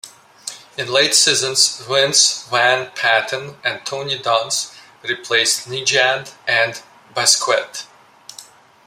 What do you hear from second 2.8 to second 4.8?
Patten and Tony Dunst